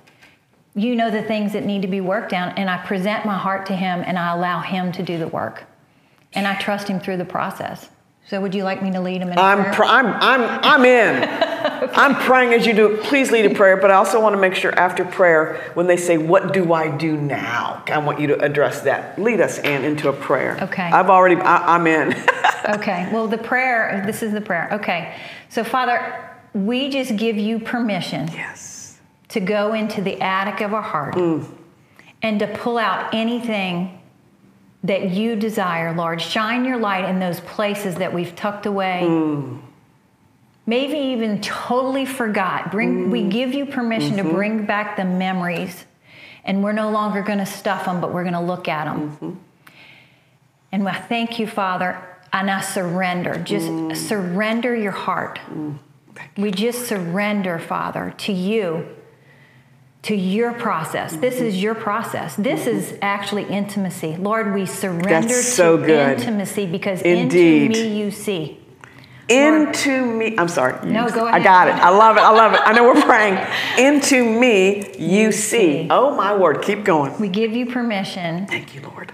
You 0.74 0.96
know 0.96 1.10
the 1.10 1.22
things 1.22 1.52
that 1.52 1.64
need 1.64 1.82
to 1.82 1.88
be 1.88 2.00
worked 2.00 2.32
on." 2.32 2.50
And 2.50 2.68
I 2.68 2.78
present 2.78 3.24
my 3.24 3.38
heart 3.38 3.66
to 3.66 3.76
him 3.76 4.02
and 4.04 4.18
I 4.18 4.32
allow 4.32 4.60
him 4.60 4.90
to 4.92 5.04
do 5.04 5.18
the 5.18 5.28
work. 5.28 5.64
And 6.32 6.48
I 6.48 6.56
trust 6.56 6.88
him 6.88 6.98
through 6.98 7.18
the 7.18 7.24
process. 7.24 7.90
So 8.28 8.42
would 8.42 8.54
you 8.54 8.62
like 8.62 8.82
me 8.82 8.90
to 8.90 9.00
lead 9.00 9.22
them 9.22 9.32
in 9.32 9.38
I'm? 9.38 9.72
Pr- 9.72 9.84
I'm, 9.84 10.06
I'm, 10.06 10.60
I'm 10.62 10.84
in. 10.84 11.22
okay. 11.82 11.94
I'm 11.94 12.14
praying 12.14 12.52
as 12.52 12.66
you 12.66 12.74
do. 12.74 12.98
Please 12.98 13.30
lead 13.30 13.46
a 13.46 13.54
prayer, 13.54 13.78
but 13.78 13.90
I 13.90 13.94
also 13.94 14.20
want 14.20 14.34
to 14.34 14.40
make 14.40 14.54
sure 14.54 14.70
after 14.78 15.02
prayer, 15.02 15.70
when 15.72 15.86
they 15.86 15.96
say, 15.96 16.18
What 16.18 16.52
do 16.52 16.74
I 16.74 16.94
do 16.94 17.16
now? 17.16 17.82
I 17.86 17.96
want 17.98 18.20
you 18.20 18.26
to 18.26 18.38
address 18.40 18.82
that. 18.82 19.18
Lead 19.18 19.40
us, 19.40 19.58
Ann, 19.60 19.82
into 19.82 20.10
a 20.10 20.12
prayer. 20.12 20.58
Okay. 20.60 20.82
I've 20.82 21.08
already, 21.08 21.36
I, 21.36 21.74
I'm 21.74 21.86
in. 21.86 22.12
okay. 22.68 23.08
Well, 23.10 23.28
the 23.28 23.38
prayer, 23.38 24.02
this 24.04 24.22
is 24.22 24.32
the 24.32 24.42
prayer. 24.42 24.68
Okay. 24.72 25.16
So, 25.48 25.64
Father, 25.64 26.30
we 26.52 26.90
just 26.90 27.16
give 27.16 27.38
you 27.38 27.58
permission. 27.58 28.28
Yes. 28.28 28.98
To 29.28 29.40
go 29.40 29.72
into 29.72 30.02
the 30.02 30.20
attic 30.20 30.60
of 30.60 30.74
our 30.74 30.82
heart 30.82 31.14
mm. 31.14 31.46
and 32.20 32.38
to 32.40 32.46
pull 32.46 32.76
out 32.76 33.14
anything 33.14 33.97
that 34.84 35.10
you 35.10 35.36
desire, 35.36 35.94
Lord. 35.94 36.20
Shine 36.20 36.64
your 36.64 36.78
light 36.78 37.08
in 37.08 37.18
those 37.18 37.40
places 37.40 37.96
that 37.96 38.12
we've 38.12 38.34
tucked 38.34 38.66
away. 38.66 39.02
Mm. 39.04 39.60
Maybe 40.66 40.98
even 40.98 41.40
totally 41.40 42.06
forgot. 42.06 42.70
Bring, 42.70 43.06
mm. 43.06 43.10
We 43.10 43.24
give 43.24 43.54
you 43.54 43.66
permission 43.66 44.16
mm-hmm. 44.16 44.28
to 44.28 44.34
bring 44.34 44.66
back 44.66 44.96
the 44.96 45.04
memories, 45.04 45.84
and 46.44 46.62
we're 46.62 46.72
no 46.72 46.90
longer 46.90 47.22
going 47.22 47.38
to 47.38 47.46
stuff 47.46 47.86
them, 47.86 48.00
but 48.00 48.12
we're 48.12 48.22
going 48.22 48.34
to 48.34 48.40
look 48.40 48.68
at 48.68 48.84
them. 48.84 49.10
Mm-hmm. 49.10 49.32
And 50.70 50.88
I 50.88 50.94
thank 50.94 51.38
you, 51.38 51.46
Father, 51.46 51.98
and 52.32 52.50
I 52.50 52.60
surrender. 52.60 53.38
Just 53.38 53.66
mm. 53.66 53.96
surrender 53.96 54.76
your 54.76 54.92
heart. 54.92 55.40
Mm. 55.50 55.78
We 56.36 56.50
just 56.50 56.86
surrender, 56.86 57.58
Father, 57.58 58.14
to 58.18 58.32
you 58.32 58.88
to 60.02 60.14
your 60.14 60.52
process. 60.52 61.16
This 61.16 61.40
is 61.40 61.60
your 61.62 61.74
process. 61.74 62.36
This 62.36 62.66
is 62.66 62.96
actually 63.02 63.44
intimacy. 63.44 64.16
Lord, 64.16 64.54
we 64.54 64.64
surrender 64.64 65.08
That's 65.08 65.52
so 65.52 65.76
to 65.76 65.86
good. 65.86 66.18
intimacy 66.18 66.66
because 66.66 67.02
Indeed. 67.02 67.72
into 67.72 67.82
me 67.82 67.98
you 67.98 68.10
see. 68.10 68.60
Into 69.28 70.06
Lord, 70.06 70.16
me, 70.16 70.38
I'm 70.38 70.48
sorry. 70.48 70.88
No, 70.88 71.08
go 71.10 71.26
ahead. 71.26 71.40
I 71.40 71.44
got 71.44 71.68
it. 71.68 71.74
I 71.74 71.90
love 71.90 72.16
it. 72.16 72.20
I 72.20 72.30
love 72.30 72.54
it. 72.54 72.60
I 72.64 72.72
know 72.72 72.84
we're 72.84 73.02
praying. 73.02 73.46
Into 73.78 74.24
me 74.24 74.96
you, 74.98 75.26
you 75.26 75.32
see. 75.32 75.82
see. 75.82 75.88
Oh 75.90 76.14
my 76.14 76.34
word, 76.34 76.62
keep 76.62 76.84
going. 76.84 77.18
We 77.20 77.28
give 77.28 77.52
you 77.52 77.66
permission. 77.66 78.46
Thank 78.46 78.74
you, 78.74 78.80
Lord. 78.80 79.12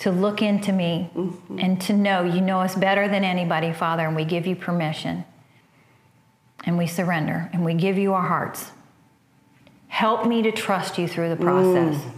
To 0.00 0.10
look 0.10 0.42
into 0.42 0.72
me 0.72 1.10
mm-hmm. 1.14 1.58
and 1.58 1.80
to 1.82 1.94
know 1.94 2.24
you 2.24 2.42
know 2.42 2.60
us 2.60 2.74
better 2.74 3.08
than 3.08 3.24
anybody, 3.24 3.72
Father, 3.72 4.06
and 4.06 4.14
we 4.14 4.24
give 4.24 4.46
you 4.46 4.56
permission. 4.56 5.24
And 6.64 6.76
we 6.76 6.86
surrender 6.86 7.48
and 7.54 7.64
we 7.64 7.72
give 7.72 7.96
you 7.96 8.12
our 8.12 8.26
hearts. 8.26 8.72
Help 9.90 10.24
me 10.24 10.40
to 10.40 10.52
trust 10.52 10.98
you 10.98 11.08
through 11.08 11.28
the 11.30 11.36
process. 11.36 11.96
Mm. 11.96 12.12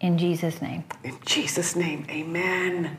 In 0.00 0.18
Jesus' 0.18 0.60
name. 0.62 0.84
In 1.04 1.16
Jesus' 1.24 1.76
name, 1.76 2.06
amen. 2.08 2.96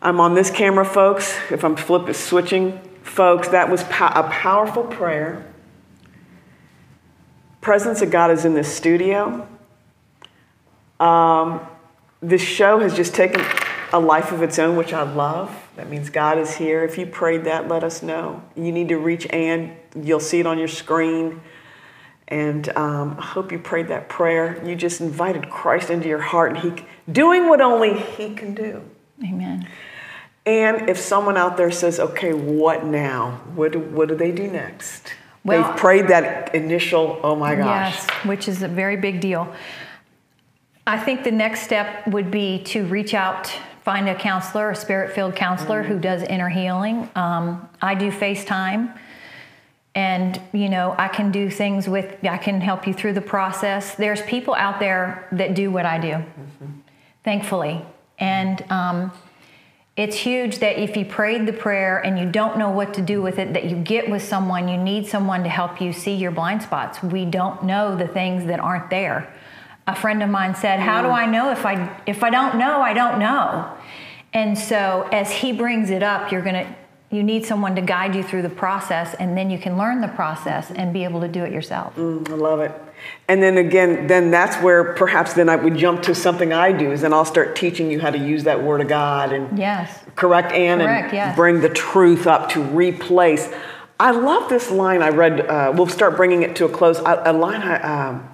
I'm 0.00 0.20
on 0.20 0.34
this 0.34 0.50
camera, 0.52 0.84
folks. 0.84 1.36
If 1.50 1.64
I'm 1.64 1.74
flipping, 1.74 2.14
switching, 2.14 2.80
folks, 3.02 3.48
that 3.48 3.68
was 3.68 3.82
po- 3.84 4.12
a 4.14 4.22
powerful 4.30 4.84
prayer. 4.84 5.44
Presence 7.60 8.02
of 8.02 8.10
God 8.12 8.30
is 8.30 8.44
in 8.44 8.54
this 8.54 8.72
studio. 8.72 9.48
Um, 11.00 11.66
this 12.22 12.40
show 12.40 12.78
has 12.78 12.94
just 12.94 13.14
taken 13.14 13.44
a 13.92 13.98
life 13.98 14.30
of 14.30 14.42
its 14.42 14.60
own, 14.60 14.76
which 14.76 14.92
I 14.92 15.02
love. 15.02 15.54
That 15.74 15.90
means 15.90 16.08
God 16.08 16.38
is 16.38 16.54
here. 16.54 16.84
If 16.84 16.98
you 16.98 17.06
prayed 17.06 17.44
that, 17.44 17.66
let 17.66 17.82
us 17.82 18.00
know. 18.00 18.42
You 18.54 18.70
need 18.70 18.88
to 18.90 18.96
reach 18.96 19.26
Ann. 19.30 19.76
You'll 20.00 20.20
see 20.20 20.38
it 20.38 20.46
on 20.46 20.56
your 20.56 20.68
screen. 20.68 21.40
And 22.28 22.68
um, 22.76 23.16
I 23.18 23.22
hope 23.22 23.52
you 23.52 23.58
prayed 23.58 23.88
that 23.88 24.08
prayer. 24.08 24.60
You 24.66 24.74
just 24.74 25.00
invited 25.00 25.48
Christ 25.48 25.90
into 25.90 26.08
your 26.08 26.20
heart, 26.20 26.52
and 26.52 26.58
He 26.58 26.84
doing 27.10 27.48
what 27.48 27.60
only 27.60 27.98
He 27.98 28.34
can 28.34 28.54
do. 28.54 28.82
Amen. 29.22 29.68
And 30.44 30.88
if 30.88 30.98
someone 30.98 31.36
out 31.36 31.56
there 31.56 31.70
says, 31.70 32.00
"Okay, 32.00 32.32
what 32.32 32.84
now? 32.84 33.42
What 33.54 33.72
do, 33.72 33.78
what 33.78 34.08
do 34.08 34.16
they 34.16 34.32
do 34.32 34.48
next?" 34.48 35.14
Well, 35.44 35.62
They've 35.62 35.76
prayed 35.76 36.08
that 36.08 36.52
initial, 36.52 37.20
"Oh 37.22 37.36
my 37.36 37.54
gosh!" 37.54 37.94
Yes, 37.94 38.10
which 38.24 38.48
is 38.48 38.62
a 38.62 38.68
very 38.68 38.96
big 38.96 39.20
deal. 39.20 39.52
I 40.84 40.98
think 40.98 41.22
the 41.22 41.32
next 41.32 41.62
step 41.62 42.06
would 42.08 42.30
be 42.30 42.62
to 42.64 42.84
reach 42.86 43.14
out, 43.14 43.52
find 43.82 44.08
a 44.08 44.14
counselor, 44.14 44.70
a 44.70 44.76
spirit-filled 44.76 45.34
counselor 45.34 45.82
mm-hmm. 45.82 45.92
who 45.92 45.98
does 46.00 46.22
inner 46.22 46.48
healing. 46.48 47.08
Um, 47.14 47.68
I 47.82 47.94
do 47.94 48.10
FaceTime 48.10 48.96
and 49.96 50.38
you 50.52 50.68
know 50.68 50.94
i 50.98 51.08
can 51.08 51.32
do 51.32 51.50
things 51.50 51.88
with 51.88 52.22
i 52.24 52.36
can 52.36 52.60
help 52.60 52.86
you 52.86 52.94
through 52.94 53.14
the 53.14 53.20
process 53.20 53.96
there's 53.96 54.22
people 54.22 54.54
out 54.54 54.78
there 54.78 55.26
that 55.32 55.54
do 55.54 55.70
what 55.70 55.86
i 55.86 55.98
do 55.98 56.08
mm-hmm. 56.08 56.66
thankfully 57.24 57.84
and 58.18 58.64
um, 58.70 59.12
it's 59.96 60.16
huge 60.16 60.58
that 60.58 60.78
if 60.78 60.96
you 60.96 61.04
prayed 61.04 61.46
the 61.46 61.52
prayer 61.52 61.98
and 61.98 62.18
you 62.18 62.30
don't 62.30 62.58
know 62.58 62.70
what 62.70 62.94
to 62.94 63.02
do 63.02 63.20
with 63.20 63.38
it 63.38 63.54
that 63.54 63.64
you 63.64 63.76
get 63.76 64.08
with 64.08 64.22
someone 64.22 64.68
you 64.68 64.76
need 64.76 65.06
someone 65.06 65.42
to 65.42 65.48
help 65.48 65.80
you 65.80 65.92
see 65.92 66.14
your 66.14 66.30
blind 66.30 66.62
spots 66.62 67.02
we 67.02 67.24
don't 67.24 67.64
know 67.64 67.96
the 67.96 68.06
things 68.06 68.44
that 68.44 68.60
aren't 68.60 68.90
there 68.90 69.32
a 69.86 69.96
friend 69.96 70.22
of 70.22 70.28
mine 70.28 70.54
said 70.54 70.78
how 70.78 71.00
do 71.00 71.08
mm. 71.08 71.14
i 71.14 71.24
know 71.24 71.50
if 71.50 71.64
i 71.64 72.02
if 72.06 72.22
i 72.22 72.28
don't 72.28 72.58
know 72.58 72.82
i 72.82 72.92
don't 72.92 73.18
know 73.18 73.72
and 74.34 74.58
so 74.58 75.08
as 75.10 75.30
he 75.30 75.52
brings 75.52 75.88
it 75.88 76.02
up 76.02 76.30
you're 76.30 76.42
going 76.42 76.66
to 76.66 76.76
you 77.16 77.22
need 77.22 77.46
someone 77.46 77.74
to 77.74 77.80
guide 77.80 78.14
you 78.14 78.22
through 78.22 78.42
the 78.42 78.50
process 78.50 79.14
and 79.14 79.36
then 79.36 79.48
you 79.48 79.58
can 79.58 79.78
learn 79.78 80.02
the 80.02 80.08
process 80.08 80.70
and 80.70 80.92
be 80.92 81.02
able 81.04 81.22
to 81.22 81.28
do 81.28 81.42
it 81.44 81.52
yourself. 81.52 81.96
Mm, 81.96 82.28
i 82.28 82.34
love 82.34 82.60
it. 82.60 82.72
And 83.26 83.42
then 83.42 83.56
again 83.56 84.06
then 84.06 84.30
that's 84.30 84.62
where 84.62 84.92
perhaps 84.94 85.32
then 85.32 85.48
i 85.48 85.56
would 85.56 85.76
jump 85.76 86.02
to 86.02 86.14
something 86.14 86.52
i 86.52 86.72
do 86.72 86.92
is 86.92 87.00
then 87.00 87.12
i'll 87.12 87.24
start 87.24 87.56
teaching 87.56 87.90
you 87.90 88.00
how 88.00 88.10
to 88.10 88.18
use 88.18 88.44
that 88.44 88.62
word 88.62 88.80
of 88.80 88.88
god 88.88 89.32
and 89.32 89.58
yes. 89.58 90.04
correct 90.14 90.52
ann 90.52 90.78
correct, 90.78 91.04
and 91.04 91.12
yes. 91.12 91.36
bring 91.36 91.60
the 91.60 91.68
truth 91.68 92.26
up 92.26 92.50
to 92.50 92.62
replace. 92.62 93.48
I 93.98 94.10
love 94.10 94.50
this 94.50 94.70
line 94.70 95.02
i 95.02 95.08
read 95.08 95.40
uh, 95.40 95.72
we'll 95.74 95.88
start 95.88 96.16
bringing 96.16 96.42
it 96.42 96.56
to 96.56 96.66
a 96.66 96.68
close. 96.68 96.98
A, 96.98 97.22
a 97.26 97.32
line 97.32 97.62
I, 97.62 97.76
um, 97.80 98.28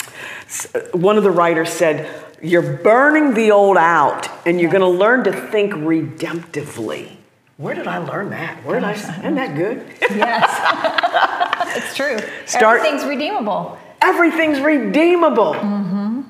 one 0.93 1.17
of 1.17 1.23
the 1.23 1.31
writers 1.31 1.71
said 1.71 2.09
you're 2.43 2.79
burning 2.79 3.35
the 3.35 3.53
old 3.53 3.77
out 3.77 4.29
and 4.45 4.61
you're 4.61 4.73
yes. 4.73 4.79
going 4.79 4.93
to 4.93 4.99
learn 4.99 5.23
to 5.25 5.33
think 5.33 5.73
redemptively 5.73 7.17
where 7.63 7.77
did 7.77 7.87
I 7.87 7.99
learn 7.99 8.31
that? 8.31 8.65
Where 8.65 8.81
did 8.81 8.85
I? 8.85 8.93
Isn't 8.93 9.37
that 9.37 9.55
good? 9.55 9.87
yes, 10.11 11.77
it's 11.77 11.97
true. 11.97 12.19
Start, 12.45 12.81
Everything's 12.81 13.05
redeemable. 13.05 13.79
Everything's 14.03 14.61
redeemable. 14.61 15.55
Mm-hmm. 15.55 16.23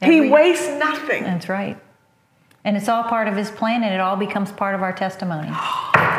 Every, 0.00 0.14
he 0.14 0.30
wastes 0.30 0.68
nothing. 0.78 1.22
That's 1.24 1.50
right. 1.50 1.76
And 2.64 2.78
it's 2.78 2.88
all 2.88 3.04
part 3.04 3.28
of 3.28 3.36
his 3.36 3.50
plan, 3.50 3.84
and 3.84 3.92
it 3.92 4.00
all 4.00 4.16
becomes 4.16 4.50
part 4.50 4.74
of 4.74 4.82
our 4.82 4.92
testimony. 4.92 5.48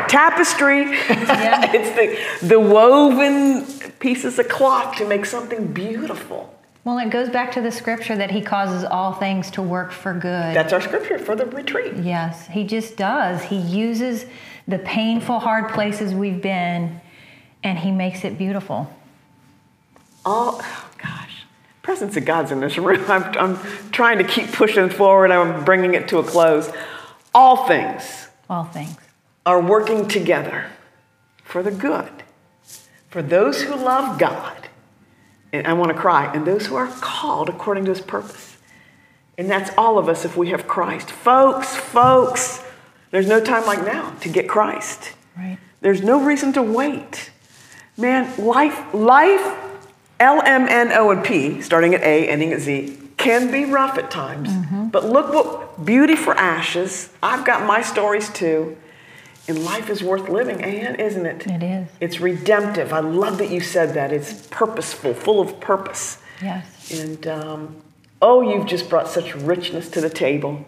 Tapestry. 0.07 0.83
Yeah. 1.27 1.71
it's 1.73 2.41
the, 2.41 2.47
the 2.47 2.59
woven 2.59 3.65
pieces 3.99 4.37
of 4.39 4.47
cloth 4.47 4.95
to 4.97 5.07
make 5.07 5.25
something 5.25 5.73
beautiful. 5.73 6.56
Well, 6.87 6.99
it 6.99 7.09
goes 7.09 7.27
back 7.27 7.51
to 7.51 7.61
the 7.61 7.69
scripture 7.69 8.15
that 8.15 8.31
he 8.31 8.39
causes 8.39 8.85
all 8.85 9.11
things 9.11 9.51
to 9.51 9.61
work 9.61 9.91
for 9.91 10.13
good. 10.13 10.55
That's 10.55 10.71
our 10.71 10.79
scripture 10.79 11.19
for 11.19 11.35
the 11.35 11.45
retreat. 11.45 11.97
Yes, 11.97 12.47
he 12.47 12.63
just 12.63 12.95
does. 12.95 13.43
He 13.43 13.57
uses 13.57 14.25
the 14.69 14.79
painful, 14.79 15.39
hard 15.39 15.73
places 15.73 16.13
we've 16.13 16.41
been 16.41 17.01
and 17.61 17.77
he 17.77 17.91
makes 17.91 18.23
it 18.23 18.37
beautiful. 18.37 18.89
all, 20.23 20.61
oh 20.63 20.89
gosh, 20.97 21.43
presence 21.81 22.15
of 22.15 22.23
God's 22.23 22.53
in 22.53 22.61
this 22.61 22.77
room. 22.77 23.03
I'm, 23.09 23.23
I'm 23.37 23.57
trying 23.91 24.19
to 24.19 24.23
keep 24.23 24.53
pushing 24.53 24.89
forward. 24.89 25.29
I'm 25.29 25.65
bringing 25.65 25.93
it 25.93 26.07
to 26.07 26.19
a 26.19 26.23
close. 26.23 26.71
All 27.35 27.67
things 27.67 28.29
All 28.49 28.63
things. 28.63 28.95
are 29.45 29.59
working 29.59 30.07
together 30.07 30.67
for 31.43 31.61
the 31.61 31.71
good, 31.71 32.23
for 33.09 33.21
those 33.21 33.63
who 33.63 33.75
love 33.75 34.17
God, 34.17 34.66
and 35.53 35.67
I 35.67 35.73
want 35.73 35.91
to 35.91 35.97
cry, 35.97 36.31
and 36.33 36.45
those 36.45 36.67
who 36.67 36.75
are 36.75 36.87
called 36.87 37.49
according 37.49 37.85
to 37.85 37.91
his 37.91 38.01
purpose. 38.01 38.57
And 39.37 39.49
that's 39.49 39.71
all 39.77 39.97
of 39.97 40.09
us 40.09 40.25
if 40.25 40.35
we 40.35 40.49
have 40.49 40.67
Christ. 40.67 41.11
Folks, 41.11 41.75
folks, 41.75 42.63
there's 43.11 43.27
no 43.27 43.39
time 43.39 43.65
like 43.65 43.85
now 43.85 44.11
to 44.21 44.29
get 44.29 44.49
Christ. 44.49 45.13
Right. 45.37 45.59
There's 45.81 46.01
no 46.01 46.23
reason 46.23 46.53
to 46.53 46.63
wait. 46.63 47.31
Man, 47.97 48.35
life, 48.43 48.93
life, 48.93 49.55
L, 50.19 50.41
M, 50.41 50.67
N, 50.67 50.91
O, 50.93 51.11
and 51.11 51.23
P, 51.23 51.61
starting 51.61 51.93
at 51.93 52.01
A, 52.01 52.27
ending 52.27 52.51
at 52.51 52.61
Z, 52.61 52.97
can 53.17 53.51
be 53.51 53.65
rough 53.65 53.97
at 53.97 54.09
times. 54.09 54.49
Mm-hmm. 54.49 54.87
But 54.87 55.05
look 55.05 55.33
what 55.33 55.85
beauty 55.85 56.15
for 56.15 56.33
ashes. 56.35 57.11
I've 57.21 57.45
got 57.45 57.65
my 57.65 57.81
stories 57.81 58.29
too. 58.29 58.77
And 59.47 59.63
life 59.63 59.89
is 59.89 60.03
worth 60.03 60.27
living, 60.27 60.61
Ann, 60.61 60.95
isn't 60.95 61.25
it? 61.25 61.47
It 61.47 61.63
is. 61.63 61.87
It's 62.01 62.19
redemptive. 62.19 62.91
I 62.91 62.99
love 62.99 63.37
that 63.37 63.49
you 63.49 63.61
said 63.61 63.93
that. 63.93 64.11
It's 64.11 64.45
purposeful, 64.47 65.13
full 65.13 65.39
of 65.39 65.59
purpose. 65.61 66.17
Yes. 66.41 66.91
And 66.91 67.25
um, 67.27 67.81
oh, 68.21 68.41
you've 68.41 68.65
just 68.65 68.89
brought 68.89 69.07
such 69.07 69.33
richness 69.35 69.89
to 69.91 70.01
the 70.01 70.09
table. 70.09 70.65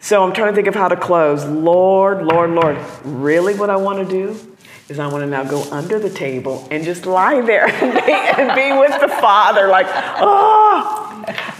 So 0.00 0.24
I'm 0.24 0.32
trying 0.32 0.52
to 0.52 0.56
think 0.56 0.68
of 0.68 0.74
how 0.74 0.88
to 0.88 0.96
close. 0.96 1.44
Lord, 1.44 2.24
Lord, 2.24 2.50
Lord, 2.50 2.78
really 3.04 3.54
what 3.54 3.70
I 3.70 3.76
want 3.76 4.06
to 4.06 4.10
do 4.10 4.56
is 4.88 4.98
I 4.98 5.06
want 5.06 5.22
to 5.22 5.26
now 5.26 5.44
go 5.44 5.62
under 5.70 5.98
the 5.98 6.10
table 6.10 6.66
and 6.70 6.84
just 6.84 7.06
lie 7.06 7.40
there 7.40 7.66
and 7.82 7.94
be, 8.06 8.12
and 8.12 8.54
be 8.56 8.78
with 8.78 9.00
the 9.00 9.08
Father, 9.20 9.68
like, 9.68 9.86
oh. 9.88 11.01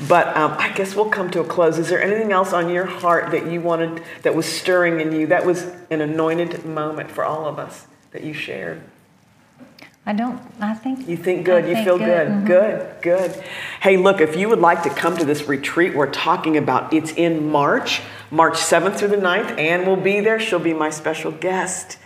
But 0.09 0.37
um, 0.37 0.55
I 0.59 0.73
guess 0.73 0.95
we'll 0.95 1.11
come 1.11 1.31
to 1.31 1.41
a 1.41 1.45
close. 1.45 1.79
Is 1.79 1.89
there 1.89 2.03
anything 2.03 2.33
else 2.33 2.53
on 2.53 2.69
your 2.71 2.87
heart 2.87 3.31
that 3.33 3.51
you 3.51 3.61
wanted, 3.61 4.03
that 4.23 4.35
was 4.35 4.47
stirring 4.47 5.01
in 5.01 5.13
you? 5.13 5.27
That 5.27 5.45
was 5.47 5.65
an 5.91 6.01
anointed 6.01 6.65
moment 6.65 7.11
for 7.11 7.25
all 7.25 7.47
of 7.47 7.59
us 7.59 7.87
that 8.13 8.25
you 8.25 8.33
shared. 8.33 8.83
I 10.05 10.13
don't, 10.13 10.41
I 10.61 10.75
think. 10.75 11.09
You 11.09 11.17
think 11.17 11.45
good, 11.45 11.65
I 11.65 11.69
you 11.69 11.75
think 11.75 11.87
feel 11.87 11.99
good. 11.99 12.27
Mhm. 12.29 12.47
Good, 12.47 13.03
good. 13.03 13.45
Hey, 13.81 13.97
look, 13.97 14.21
if 14.21 14.37
you 14.37 14.49
would 14.49 14.59
like 14.59 14.83
to 14.83 14.91
come 14.91 15.17
to 15.17 15.25
this 15.25 15.47
retreat 15.47 15.95
we're 15.95 16.11
talking 16.11 16.57
about, 16.57 16.93
it's 16.93 17.13
in 17.13 17.51
March, 17.53 18.03
March 18.31 18.55
7th 18.55 18.97
through 18.97 19.09
the 19.09 19.17
9th. 19.17 19.57
Ann 19.59 19.87
will 19.87 19.97
be 19.97 20.19
there. 20.19 20.41
She'll 20.41 20.59
be 20.59 20.75
my 20.75 20.91
special 20.91 21.31
guest. 21.31 21.99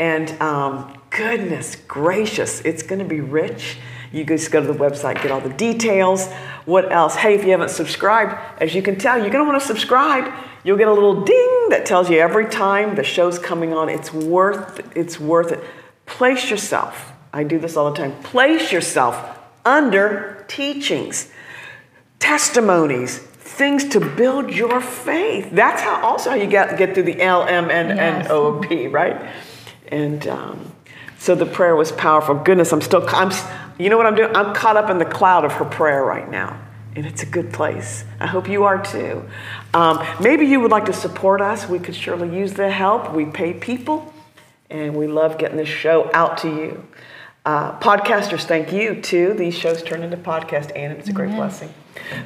And 0.00 0.30
um, 0.42 0.98
goodness 1.10 1.76
gracious, 1.76 2.62
it's 2.62 2.82
going 2.82 2.98
to 2.98 3.04
be 3.04 3.20
rich. 3.20 3.76
You 4.12 4.24
just 4.24 4.50
go 4.50 4.60
to 4.60 4.66
the 4.66 4.78
website, 4.78 5.22
get 5.22 5.30
all 5.30 5.40
the 5.40 5.54
details. 5.54 6.26
What 6.64 6.90
else? 6.90 7.14
Hey, 7.14 7.34
if 7.34 7.44
you 7.44 7.52
haven't 7.52 7.70
subscribed, 7.70 8.36
as 8.60 8.74
you 8.74 8.82
can 8.82 8.98
tell, 8.98 9.18
you're 9.18 9.30
going 9.30 9.44
to 9.44 9.48
want 9.48 9.60
to 9.60 9.66
subscribe. 9.66 10.32
You'll 10.64 10.78
get 10.78 10.88
a 10.88 10.92
little 10.92 11.22
ding 11.22 11.68
that 11.70 11.86
tells 11.86 12.10
you 12.10 12.18
every 12.18 12.46
time 12.46 12.96
the 12.96 13.04
show's 13.04 13.38
coming 13.38 13.72
on. 13.72 13.88
It's 13.88 14.12
worth 14.12 14.96
it's 14.96 15.18
worth 15.18 15.52
it. 15.52 15.62
Place 16.06 16.50
yourself. 16.50 17.12
I 17.32 17.44
do 17.44 17.58
this 17.58 17.76
all 17.76 17.90
the 17.90 17.96
time. 17.96 18.12
Place 18.22 18.72
yourself 18.72 19.38
under 19.64 20.44
teachings, 20.48 21.30
testimonies, 22.18 23.18
things 23.18 23.88
to 23.90 24.00
build 24.00 24.50
your 24.50 24.80
faith. 24.80 25.50
That's 25.52 25.82
how 25.82 26.02
also 26.02 26.30
how 26.30 26.36
you 26.36 26.46
get 26.46 26.76
get 26.76 26.94
through 26.94 27.04
the 27.04 27.22
L, 27.22 27.44
M, 27.44 27.70
N, 27.70 27.96
Yes. 27.96 28.26
N, 28.26 28.32
O, 28.32 28.58
P, 28.58 28.88
right? 28.88 29.30
And 29.88 30.26
um, 30.26 30.72
so 31.18 31.34
the 31.34 31.46
prayer 31.46 31.76
was 31.76 31.92
powerful. 31.92 32.34
Goodness, 32.34 32.72
I'm 32.72 32.80
still, 32.80 33.04
I'm, 33.08 33.30
you 33.80 33.88
know 33.88 33.96
what 33.96 34.06
I'm 34.06 34.14
doing? 34.14 34.36
I'm 34.36 34.54
caught 34.54 34.76
up 34.76 34.90
in 34.90 34.98
the 34.98 35.04
cloud 35.06 35.44
of 35.44 35.52
her 35.52 35.64
prayer 35.64 36.04
right 36.04 36.30
now. 36.30 36.60
And 36.96 37.06
it's 37.06 37.22
a 37.22 37.26
good 37.26 37.52
place. 37.52 38.04
I 38.18 38.26
hope 38.26 38.48
you 38.48 38.64
are 38.64 38.82
too. 38.84 39.24
Um, 39.72 40.04
maybe 40.20 40.44
you 40.44 40.60
would 40.60 40.70
like 40.70 40.86
to 40.86 40.92
support 40.92 41.40
us. 41.40 41.68
We 41.68 41.78
could 41.78 41.94
surely 41.94 42.36
use 42.36 42.52
the 42.52 42.68
help. 42.70 43.14
We 43.14 43.26
pay 43.26 43.54
people, 43.54 44.12
and 44.68 44.96
we 44.96 45.06
love 45.06 45.38
getting 45.38 45.56
this 45.56 45.68
show 45.68 46.10
out 46.12 46.38
to 46.38 46.48
you. 46.48 46.86
Uh, 47.46 47.78
podcasters, 47.78 48.42
thank 48.42 48.72
you 48.72 49.00
too. 49.00 49.34
These 49.34 49.56
shows 49.56 49.82
turn 49.82 50.02
into 50.02 50.16
podcasts, 50.16 50.72
and 50.74 50.92
it's 50.92 51.08
a 51.08 51.12
great 51.12 51.34
blessing. 51.34 51.72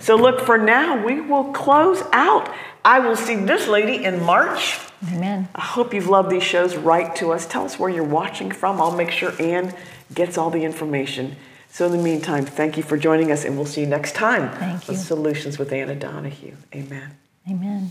So, 0.00 0.16
look, 0.16 0.40
for 0.40 0.58
now, 0.58 1.04
we 1.04 1.20
will 1.20 1.52
close 1.52 2.02
out. 2.12 2.50
I 2.84 2.98
will 3.00 3.16
see 3.16 3.36
this 3.36 3.68
lady 3.68 4.04
in 4.04 4.22
March. 4.22 4.78
Amen. 5.12 5.48
I 5.54 5.60
hope 5.60 5.92
you've 5.92 6.08
loved 6.08 6.30
these 6.30 6.42
shows. 6.42 6.76
Write 6.76 7.16
to 7.16 7.32
us. 7.32 7.46
Tell 7.46 7.64
us 7.64 7.78
where 7.78 7.90
you're 7.90 8.04
watching 8.04 8.50
from. 8.50 8.80
I'll 8.80 8.96
make 8.96 9.10
sure 9.10 9.32
Ann 9.40 9.74
gets 10.12 10.38
all 10.38 10.50
the 10.50 10.64
information. 10.64 11.36
So, 11.68 11.86
in 11.86 11.92
the 11.92 11.98
meantime, 11.98 12.46
thank 12.46 12.76
you 12.76 12.84
for 12.84 12.96
joining 12.96 13.32
us, 13.32 13.44
and 13.44 13.56
we'll 13.56 13.66
see 13.66 13.80
you 13.80 13.86
next 13.88 14.14
time 14.14 14.48
Thank 14.58 14.88
you. 14.88 14.94
Solutions 14.94 15.58
with 15.58 15.72
Anna 15.72 15.96
Donahue. 15.96 16.54
Amen. 16.72 17.16
Amen. 17.50 17.90